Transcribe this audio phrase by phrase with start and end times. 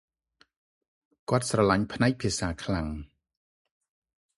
[1.29, 2.87] គាត់ស្រលាញ់ផ្នែកភាសាខ្លាំង។